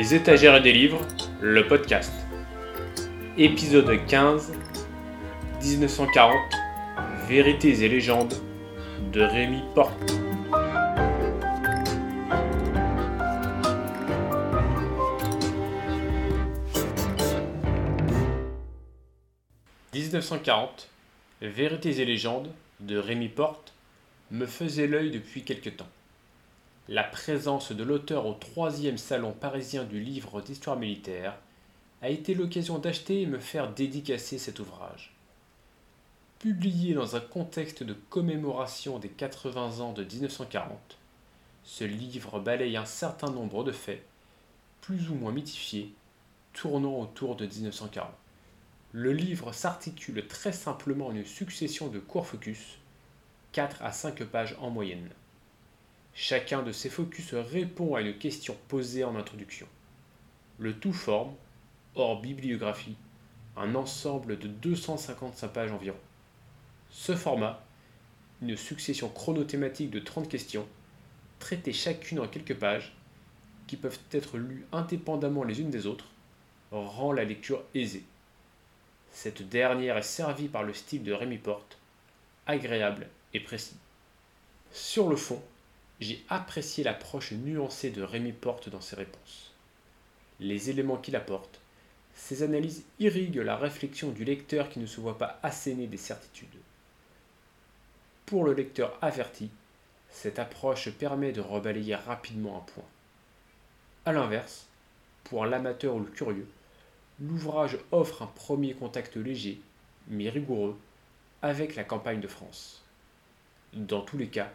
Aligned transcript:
Les 0.00 0.14
étagères 0.14 0.62
des 0.62 0.72
livres, 0.72 1.04
le 1.42 1.66
podcast. 1.68 2.10
Épisode 3.36 4.06
15, 4.06 4.50
1940, 5.62 6.32
Vérités 7.28 7.84
et 7.84 7.88
légendes 7.90 8.32
de 9.12 9.20
Rémi 9.20 9.60
Porte. 9.74 9.92
«1940, 19.92 20.88
Vérités 21.42 22.00
et 22.00 22.06
légendes» 22.06 22.48
de 22.80 22.96
Rémi 22.96 23.28
Porte 23.28 23.74
me 24.30 24.46
faisait 24.46 24.86
l'œil 24.86 25.10
depuis 25.10 25.42
quelque 25.42 25.68
temps 25.68 25.86
la 26.90 27.04
présence 27.04 27.70
de 27.70 27.84
l'auteur 27.84 28.26
au 28.26 28.32
troisième 28.34 28.98
salon 28.98 29.30
parisien 29.30 29.84
du 29.84 30.00
livre 30.00 30.42
d'histoire 30.42 30.76
militaire 30.76 31.38
a 32.02 32.08
été 32.08 32.34
l'occasion 32.34 32.80
d'acheter 32.80 33.22
et 33.22 33.26
me 33.26 33.38
faire 33.38 33.72
dédicacer 33.72 34.38
cet 34.38 34.58
ouvrage. 34.58 35.14
Publié 36.40 36.94
dans 36.94 37.14
un 37.14 37.20
contexte 37.20 37.84
de 37.84 37.94
commémoration 38.08 38.98
des 38.98 39.08
80 39.08 39.78
ans 39.78 39.92
de 39.92 40.02
1940, 40.02 40.98
ce 41.62 41.84
livre 41.84 42.40
balaye 42.40 42.76
un 42.76 42.84
certain 42.86 43.30
nombre 43.30 43.62
de 43.62 43.70
faits, 43.70 44.04
plus 44.80 45.10
ou 45.10 45.14
moins 45.14 45.30
mythifiés, 45.30 45.94
tournant 46.54 46.98
autour 46.98 47.36
de 47.36 47.46
1940. 47.46 48.10
Le 48.90 49.12
livre 49.12 49.52
s'articule 49.52 50.26
très 50.26 50.50
simplement 50.50 51.06
en 51.08 51.14
une 51.14 51.24
succession 51.24 51.86
de 51.86 52.00
courts 52.00 52.26
focus, 52.26 52.78
4 53.52 53.80
à 53.80 53.92
5 53.92 54.24
pages 54.24 54.56
en 54.58 54.70
moyenne. 54.70 55.08
Chacun 56.14 56.62
de 56.62 56.72
ces 56.72 56.90
focus 56.90 57.34
répond 57.34 57.94
à 57.94 58.00
une 58.00 58.16
question 58.18 58.56
posée 58.68 59.04
en 59.04 59.16
introduction. 59.16 59.66
Le 60.58 60.74
tout 60.74 60.92
forme, 60.92 61.34
hors 61.94 62.20
bibliographie, 62.20 62.96
un 63.56 63.74
ensemble 63.74 64.38
de 64.38 64.48
255 64.48 65.48
pages 65.48 65.72
environ. 65.72 65.96
Ce 66.90 67.14
format, 67.14 67.62
une 68.42 68.56
succession 68.56 69.08
chronothématique 69.08 69.90
de 69.90 70.00
30 70.00 70.28
questions, 70.28 70.66
traitées 71.38 71.72
chacune 71.72 72.18
en 72.20 72.26
quelques 72.28 72.56
pages, 72.56 72.92
qui 73.66 73.76
peuvent 73.76 74.00
être 74.12 74.36
lues 74.36 74.66
indépendamment 74.72 75.44
les 75.44 75.60
unes 75.60 75.70
des 75.70 75.86
autres, 75.86 76.06
rend 76.72 77.12
la 77.12 77.24
lecture 77.24 77.62
aisée. 77.74 78.04
Cette 79.12 79.48
dernière 79.48 79.96
est 79.96 80.02
servie 80.02 80.48
par 80.48 80.64
le 80.64 80.74
style 80.74 81.02
de 81.04 81.12
Rémi 81.12 81.38
Porte, 81.38 81.78
agréable 82.46 83.08
et 83.32 83.40
précis. 83.40 83.76
Sur 84.72 85.08
le 85.08 85.16
fond, 85.16 85.42
j'ai 86.00 86.24
apprécié 86.30 86.82
l'approche 86.82 87.32
nuancée 87.32 87.90
de 87.90 88.02
Rémi 88.02 88.32
Porte 88.32 88.70
dans 88.70 88.80
ses 88.80 88.96
réponses. 88.96 89.52
Les 90.40 90.70
éléments 90.70 90.96
qu'il 90.96 91.14
apporte, 91.14 91.60
ses 92.14 92.42
analyses 92.42 92.84
irriguent 92.98 93.40
la 93.42 93.56
réflexion 93.56 94.10
du 94.10 94.24
lecteur 94.24 94.70
qui 94.70 94.78
ne 94.78 94.86
se 94.86 95.00
voit 95.00 95.18
pas 95.18 95.38
asséné 95.42 95.86
des 95.86 95.98
certitudes. 95.98 96.48
Pour 98.24 98.44
le 98.44 98.54
lecteur 98.54 98.96
averti, 99.02 99.50
cette 100.10 100.38
approche 100.38 100.90
permet 100.90 101.32
de 101.32 101.40
rebalayer 101.42 101.96
rapidement 101.96 102.56
un 102.56 102.72
point. 102.72 102.88
A 104.06 104.12
l'inverse, 104.12 104.66
pour 105.24 105.44
l'amateur 105.44 105.96
ou 105.96 106.00
le 106.00 106.10
curieux, 106.10 106.48
l'ouvrage 107.20 107.76
offre 107.92 108.22
un 108.22 108.26
premier 108.26 108.72
contact 108.72 109.16
léger, 109.16 109.60
mais 110.08 110.30
rigoureux, 110.30 110.78
avec 111.42 111.76
la 111.76 111.84
campagne 111.84 112.20
de 112.20 112.28
France. 112.28 112.82
Dans 113.74 114.00
tous 114.00 114.16
les 114.18 114.28
cas, 114.28 114.50